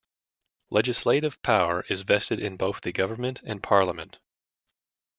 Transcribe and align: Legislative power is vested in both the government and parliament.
Legislative 0.71 1.39
power 1.43 1.85
is 1.87 2.01
vested 2.01 2.39
in 2.39 2.57
both 2.57 2.81
the 2.81 2.91
government 2.91 3.39
and 3.45 3.61
parliament. 3.61 4.17